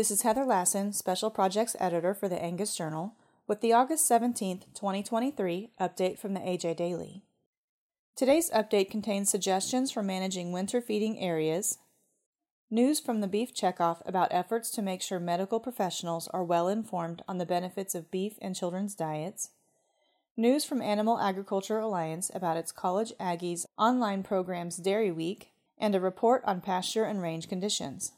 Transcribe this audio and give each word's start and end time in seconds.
This 0.00 0.10
is 0.10 0.22
Heather 0.22 0.46
Lassen, 0.46 0.94
Special 0.94 1.28
Projects 1.28 1.76
Editor 1.78 2.14
for 2.14 2.26
the 2.26 2.42
Angus 2.42 2.74
Journal, 2.74 3.16
with 3.46 3.60
the 3.60 3.74
August 3.74 4.08
17, 4.08 4.60
2023 4.72 5.72
update 5.78 6.18
from 6.18 6.32
the 6.32 6.40
AJ 6.40 6.76
Daily. 6.76 7.22
Today's 8.16 8.48
update 8.48 8.90
contains 8.90 9.28
suggestions 9.28 9.92
for 9.92 10.02
managing 10.02 10.52
winter 10.52 10.80
feeding 10.80 11.20
areas, 11.20 11.76
news 12.70 12.98
from 12.98 13.20
the 13.20 13.28
Beef 13.28 13.54
Checkoff 13.54 14.00
about 14.06 14.32
efforts 14.32 14.70
to 14.70 14.80
make 14.80 15.02
sure 15.02 15.20
medical 15.20 15.60
professionals 15.60 16.28
are 16.28 16.44
well 16.44 16.66
informed 16.66 17.20
on 17.28 17.36
the 17.36 17.44
benefits 17.44 17.94
of 17.94 18.10
beef 18.10 18.38
in 18.38 18.54
children's 18.54 18.94
diets, 18.94 19.50
news 20.34 20.64
from 20.64 20.80
Animal 20.80 21.20
Agriculture 21.20 21.78
Alliance 21.78 22.30
about 22.32 22.56
its 22.56 22.72
College 22.72 23.12
Aggies 23.20 23.66
online 23.76 24.22
programs 24.22 24.78
Dairy 24.78 25.12
Week, 25.12 25.50
and 25.76 25.94
a 25.94 26.00
report 26.00 26.42
on 26.46 26.62
pasture 26.62 27.04
and 27.04 27.20
range 27.20 27.50
conditions. 27.50 28.12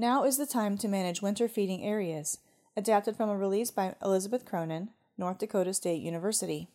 Now 0.00 0.22
is 0.22 0.36
the 0.36 0.46
time 0.46 0.78
to 0.78 0.86
manage 0.86 1.22
winter 1.22 1.48
feeding 1.48 1.82
areas, 1.82 2.38
adapted 2.76 3.16
from 3.16 3.30
a 3.30 3.36
release 3.36 3.72
by 3.72 3.96
Elizabeth 4.00 4.44
Cronin, 4.44 4.90
North 5.16 5.38
Dakota 5.38 5.74
State 5.74 6.00
University. 6.00 6.68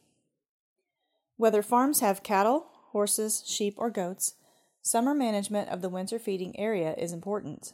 Whether 1.38 1.62
farms 1.62 2.02
have 2.02 2.22
cattle, 2.22 2.68
horses, 2.92 3.42
sheep, 3.46 3.76
or 3.78 3.90
goats, 3.90 4.36
summer 4.82 5.14
management 5.14 5.70
of 5.70 5.82
the 5.82 5.88
winter 5.88 6.20
feeding 6.20 6.60
area 6.60 6.96
is 6.96 7.14
important. 7.14 7.72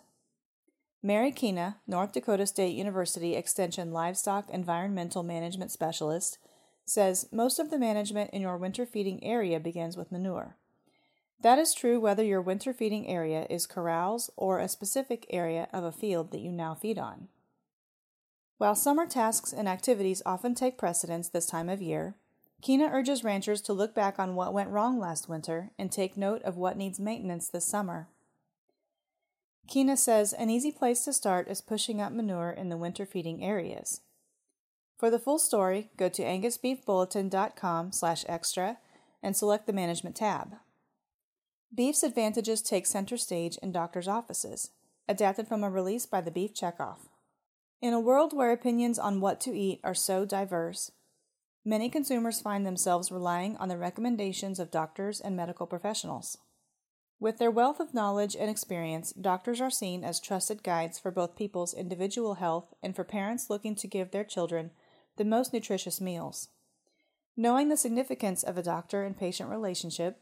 Mary 1.02 1.32
Keena, 1.32 1.78
North 1.88 2.12
Dakota 2.12 2.46
State 2.46 2.76
University 2.76 3.36
Extension 3.36 3.92
Livestock 3.92 4.52
Environmental 4.52 5.24
Management 5.24 5.72
Specialist, 5.72 6.38
says 6.86 7.28
most 7.32 7.58
of 7.58 7.72
the 7.72 7.80
management 7.80 8.30
in 8.30 8.44
your 8.44 8.58
winter 8.58 8.86
feeding 8.86 9.24
area 9.24 9.60
begins 9.60 9.98
with 9.98 10.12
manure. 10.12 10.58
That 11.42 11.58
is 11.58 11.74
true 11.74 12.00
whether 12.00 12.24
your 12.24 12.42
winter 12.42 12.74
feeding 12.74 13.08
area 13.08 13.48
is 13.50 13.66
corrals 13.66 14.30
or 14.36 14.60
a 14.60 14.68
specific 14.68 15.26
area 15.30 15.70
of 15.72 15.84
a 15.84 15.92
field 15.92 16.32
that 16.32 16.42
you 16.42 16.52
now 16.52 16.76
feed 16.76 16.98
on. 16.98 17.30
While 18.58 18.76
summer 18.76 19.08
tasks 19.08 19.54
and 19.54 19.70
activities 19.70 20.22
often 20.26 20.54
take 20.54 20.78
precedence 20.78 21.30
this 21.30 21.46
time 21.46 21.70
of 21.70 21.82
year, 21.82 22.16
Keena 22.62 22.90
urges 22.92 23.24
ranchers 23.24 23.62
to 23.62 23.74
look 23.74 23.96
back 23.96 24.20
on 24.20 24.36
what 24.36 24.54
went 24.54 24.70
wrong 24.70 25.00
last 25.00 25.30
winter 25.30 25.72
and 25.80 25.90
take 25.90 26.18
note 26.18 26.42
of 26.44 26.58
what 26.58 26.76
needs 26.76 27.00
maintenance 27.00 27.48
this 27.48 27.64
summer. 27.64 28.10
Keena 29.70 29.96
says 29.96 30.34
an 30.34 30.50
easy 30.50 30.72
place 30.74 31.06
to 31.06 31.14
start 31.14 31.48
is 31.48 31.62
pushing 31.62 32.02
up 32.02 32.12
manure 32.12 32.50
in 32.50 32.68
the 32.68 32.76
winter 32.76 33.06
feeding 33.06 33.42
areas. 33.42 34.02
For 34.98 35.10
the 35.10 35.20
full 35.20 35.40
story, 35.40 35.90
go 35.96 36.10
to 36.10 36.24
angusbeefbulletin.com 36.24 37.94
slash 37.94 38.26
extra 38.28 38.78
and 39.24 39.38
select 39.38 39.68
the 39.68 39.74
Management 39.74 40.18
tab. 40.18 40.56
Beef's 41.74 42.04
advantages 42.04 42.62
take 42.62 42.86
center 42.86 43.18
stage 43.18 43.58
in 43.58 43.72
doctors' 43.72 44.08
offices, 44.08 44.72
adapted 45.08 45.48
from 45.48 45.64
a 45.64 45.70
release 45.70 46.06
by 46.06 46.22
the 46.22 46.32
Beef 46.32 46.54
Checkoff. 46.54 47.10
In 47.82 47.94
a 47.94 48.00
world 48.00 48.34
where 48.34 48.52
opinions 48.52 49.00
on 49.00 49.22
what 49.22 49.40
to 49.42 49.58
eat 49.58 49.80
are 49.84 49.94
so 49.94 50.26
diverse, 50.26 50.92
Many 51.66 51.90
consumers 51.90 52.40
find 52.40 52.66
themselves 52.66 53.12
relying 53.12 53.58
on 53.58 53.68
the 53.68 53.78
recommendations 53.78 54.60
of 54.60 54.72
doctors 54.72 55.20
and 55.20 55.36
medical 55.36 55.68
professionals. 55.68 56.38
With 57.20 57.38
their 57.38 57.52
wealth 57.52 57.82
of 57.82 57.94
knowledge 57.94 58.36
and 58.36 58.50
experience, 58.50 59.12
doctors 59.12 59.60
are 59.60 59.70
seen 59.70 60.06
as 60.06 60.22
trusted 60.22 60.64
guides 60.64 60.98
for 60.98 61.12
both 61.12 61.36
people's 61.36 61.74
individual 61.74 62.36
health 62.36 62.74
and 62.82 62.96
for 62.96 63.04
parents 63.04 63.50
looking 63.50 63.76
to 63.76 63.88
give 63.88 64.12
their 64.12 64.24
children 64.24 64.72
the 65.18 65.26
most 65.26 65.52
nutritious 65.52 66.00
meals. 66.00 66.48
Knowing 67.36 67.68
the 67.68 67.78
significance 67.78 68.42
of 68.42 68.58
a 68.58 68.64
doctor 68.64 69.04
and 69.04 69.18
patient 69.18 69.50
relationship, 69.50 70.22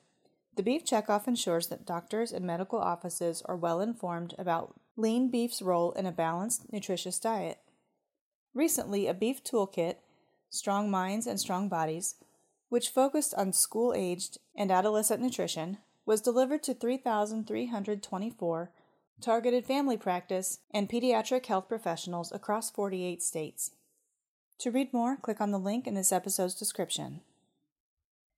the 0.58 0.63
Beef 0.63 0.83
Checkoff 0.83 1.27
ensures 1.27 1.67
that 1.67 1.86
doctors 1.86 2.31
and 2.31 2.45
medical 2.45 2.80
offices 2.80 3.44
are 3.45 3.55
well 3.55 3.80
informed 3.80 4.33
about 4.39 4.80
lean 4.95 5.30
beef's 5.30 5.61
role 5.61 5.91
in 5.91 6.08
a 6.08 6.11
balanced, 6.11 6.73
nutritious 6.73 7.19
diet. 7.19 7.59
Recently, 8.55 9.08
a 9.08 9.14
beef 9.14 9.44
toolkit 9.44 9.97
Strong 10.49 10.89
Minds 10.89 11.27
and 11.27 11.39
Strong 11.39 11.69
Bodies, 11.69 12.16
which 12.69 12.89
focused 12.89 13.36
on 13.36 13.53
school 13.53 13.93
aged 13.95 14.39
and 14.55 14.71
adolescent 14.71 15.21
nutrition, 15.21 15.77
was 16.05 16.21
delivered 16.21 16.64
to 16.64 16.73
3,324 16.73 18.71
targeted 19.21 19.65
family 19.65 19.98
practice 19.98 20.60
and 20.71 20.89
pediatric 20.89 21.45
health 21.45 21.67
professionals 21.67 22.31
across 22.31 22.71
48 22.71 23.21
states. 23.21 23.71
To 24.60 24.71
read 24.71 24.92
more, 24.92 25.17
click 25.17 25.39
on 25.39 25.52
the 25.52 25.60
link 25.60 25.86
in 25.86 25.93
this 25.93 26.11
episode's 26.11 26.55
description. 26.55 27.21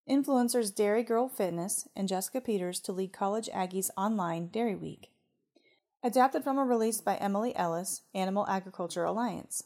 Influencers 0.09 0.74
Dairy 0.74 1.03
Girl 1.03 1.30
Fitness 1.30 1.88
and 1.96 2.08
Jessica 2.08 2.42
Peters 2.42 2.80
to 2.80 2.92
lead 2.92 3.14
College 3.14 3.47
Aggies 3.53 3.92
online 3.96 4.47
Dairy 4.47 4.75
Week. 4.75 5.12
Adapted 6.03 6.44
from 6.44 6.58
a 6.58 6.64
release 6.64 7.00
by 7.00 7.16
Emily 7.18 7.56
Ellis, 7.56 8.02
Animal 8.16 8.48
Agriculture 8.48 9.03
Alliance. 9.03 9.66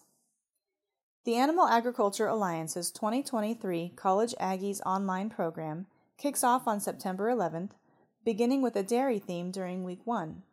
The 1.23 1.35
Animal 1.35 1.67
Agriculture 1.67 2.27
Alliance's 2.27 2.91
2023 2.91 3.93
College 3.95 4.35
Aggies 4.37 4.81
online 4.85 5.29
program 5.29 5.85
kicks 6.17 6.43
off 6.43 6.67
on 6.67 6.81
September 6.81 7.29
11th, 7.29 7.71
beginning 8.25 8.61
with 8.61 8.75
a 8.75 8.83
dairy 8.83 9.19
theme 9.19 9.49
during 9.49 9.85
week 9.85 10.01
one. 10.03 10.43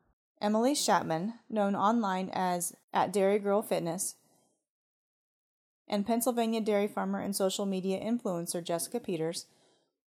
Emily 0.41 0.77
Chapman, 0.77 1.35
known 1.49 1.75
online 1.75 2.31
as 2.33 2.77
at 2.95 3.13
Dairy 3.13 3.41
Girl 3.41 3.61
Fitness, 3.61 4.15
and 5.89 6.07
Pennsylvania 6.07 6.61
dairy 6.61 6.87
farmer 6.87 7.19
and 7.19 7.35
social 7.35 7.67
media 7.67 7.99
influencer 8.01 8.63
Jessica 8.63 9.01
Peters 9.01 9.47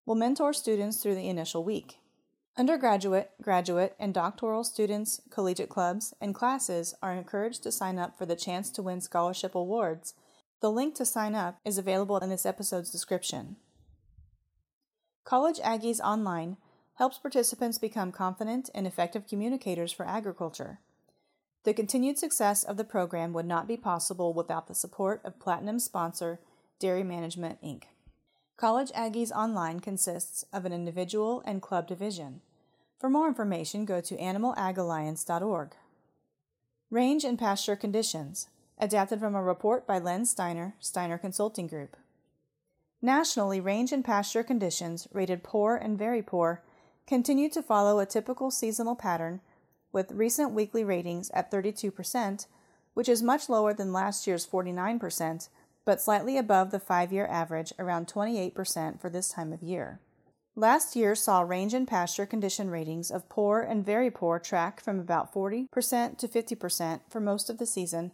will 0.05 0.15
mentor 0.15 0.53
students 0.53 0.97
through 0.97 1.15
the 1.15 1.29
initial 1.29 1.63
week. 1.63 1.99
Undergraduate, 2.57 3.31
graduate, 3.41 3.95
and 3.99 4.13
doctoral 4.13 4.63
students, 4.63 5.21
collegiate 5.29 5.69
clubs, 5.69 6.13
and 6.21 6.35
classes 6.35 6.93
are 7.01 7.13
encouraged 7.13 7.63
to 7.63 7.71
sign 7.71 7.97
up 7.97 8.17
for 8.17 8.25
the 8.25 8.35
chance 8.35 8.69
to 8.71 8.83
win 8.83 9.01
scholarship 9.01 9.55
awards 9.55 10.13
the 10.63 10.71
link 10.71 10.95
to 10.95 11.05
sign 11.05 11.35
up 11.35 11.59
is 11.65 11.77
available 11.77 12.17
in 12.19 12.29
this 12.29 12.45
episode's 12.45 12.89
description. 12.89 13.57
College 15.25 15.59
Aggies 15.59 15.99
Online 15.99 16.55
helps 16.93 17.17
participants 17.17 17.77
become 17.77 18.13
confident 18.13 18.69
and 18.73 18.87
effective 18.87 19.27
communicators 19.27 19.91
for 19.91 20.07
agriculture. 20.07 20.79
The 21.65 21.73
continued 21.73 22.17
success 22.17 22.63
of 22.63 22.77
the 22.77 22.85
program 22.85 23.33
would 23.33 23.45
not 23.45 23.67
be 23.67 23.75
possible 23.75 24.33
without 24.33 24.67
the 24.67 24.73
support 24.73 25.19
of 25.25 25.37
platinum 25.37 25.79
sponsor 25.79 26.39
Dairy 26.79 27.03
Management 27.03 27.61
Inc. 27.61 27.83
College 28.55 28.91
Aggies 28.91 29.31
Online 29.31 29.79
consists 29.79 30.45
of 30.53 30.63
an 30.65 30.71
individual 30.71 31.41
and 31.45 31.61
club 31.61 31.87
division. 31.87 32.41
For 32.99 33.09
more 33.09 33.27
information, 33.27 33.83
go 33.83 33.99
to 34.01 34.15
animalagalliance.org. 34.15 35.71
Range 36.89 37.23
and 37.23 37.39
pasture 37.39 37.75
conditions 37.75 38.47
adapted 38.77 39.19
from 39.19 39.35
a 39.35 39.41
report 39.41 39.87
by 39.87 39.97
Len 39.97 40.25
Steiner, 40.25 40.75
Steiner 40.79 41.17
Consulting 41.17 41.67
Group. 41.67 41.97
Nationally, 43.01 43.59
range 43.59 43.91
and 43.91 44.05
pasture 44.05 44.43
conditions, 44.43 45.07
rated 45.11 45.43
poor 45.43 45.75
and 45.75 45.97
very 45.97 46.21
poor, 46.21 46.61
continue 47.07 47.49
to 47.49 47.61
follow 47.61 47.99
a 47.99 48.05
typical 48.05 48.51
seasonal 48.51 48.95
pattern, 48.95 49.41
with 49.91 50.11
recent 50.11 50.51
weekly 50.51 50.83
ratings 50.83 51.29
at 51.31 51.51
32%, 51.51 52.45
which 52.93 53.09
is 53.09 53.21
much 53.21 53.49
lower 53.49 53.73
than 53.73 53.91
last 53.91 54.25
year's 54.25 54.47
49%, 54.47 55.49
but 55.85 56.01
slightly 56.01 56.37
above 56.37 56.71
the 56.71 56.79
five 56.79 57.11
year 57.11 57.27
average, 57.27 57.73
around 57.77 58.07
28% 58.07 58.99
for 58.99 59.09
this 59.09 59.29
time 59.29 59.51
of 59.51 59.61
year. 59.61 59.99
Last 60.55 60.95
year 60.95 61.15
saw 61.15 61.41
range 61.41 61.73
and 61.73 61.87
pasture 61.87 62.27
condition 62.27 62.69
ratings 62.69 63.09
of 63.09 63.27
poor 63.27 63.61
and 63.61 63.85
very 63.85 64.11
poor 64.11 64.37
track 64.37 64.79
from 64.79 64.99
about 64.99 65.33
40% 65.33 66.17
to 66.17 66.27
50% 66.27 67.01
for 67.09 67.19
most 67.19 67.49
of 67.49 67.57
the 67.57 67.65
season, 67.65 68.11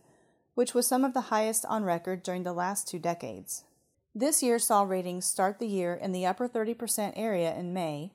which 0.56 0.74
was 0.74 0.88
some 0.88 1.03
of 1.03 1.13
the 1.13 1.29
highest 1.29 1.66
on 1.66 1.84
record 1.84 2.24
during 2.24 2.44
the 2.44 2.53
last 2.53 2.88
two 2.88 2.97
decades. 2.97 3.66
This 4.16 4.41
year 4.41 4.58
saw 4.58 4.84
ratings 4.84 5.25
start 5.25 5.59
the 5.59 5.68
year 5.68 5.94
in 5.94 6.13
the 6.13 6.25
upper 6.25 6.47
30% 6.47 7.13
area 7.16 7.53
in 7.53 7.74
May, 7.74 8.13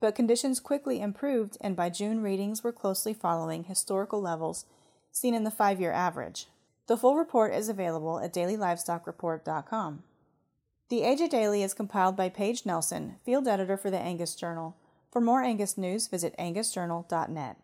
but 0.00 0.14
conditions 0.14 0.60
quickly 0.60 1.00
improved 1.00 1.56
and 1.60 1.74
by 1.74 1.88
June 1.88 2.22
ratings 2.22 2.62
were 2.62 2.72
closely 2.72 3.14
following 3.14 3.64
historical 3.64 4.20
levels 4.20 4.66
seen 5.12 5.34
in 5.34 5.44
the 5.44 5.50
five 5.50 5.80
year 5.80 5.92
average. 5.92 6.46
The 6.86 6.96
full 6.96 7.16
report 7.16 7.54
is 7.54 7.68
available 7.68 8.18
at 8.18 8.34
dailylivestocksreport.com. 8.34 10.02
The 10.88 11.00
AJ 11.00 11.30
Daily 11.30 11.62
is 11.62 11.74
compiled 11.74 12.16
by 12.16 12.28
Paige 12.28 12.66
Nelson, 12.66 13.16
field 13.24 13.48
editor 13.48 13.76
for 13.76 13.90
the 13.90 13.98
Angus 13.98 14.34
Journal. 14.34 14.76
For 15.10 15.20
more 15.20 15.42
Angus 15.42 15.78
news, 15.78 16.06
visit 16.08 16.34
angusjournal.net. 16.38 17.56